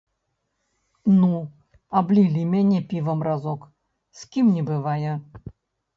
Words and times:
Ну, 1.19 1.31
аблілі 2.01 2.43
мяне 2.55 2.79
півам 2.95 3.19
разок, 3.31 3.71
з 4.23 4.29
кім 4.35 4.51
не 4.59 4.69
бывае. 4.71 5.13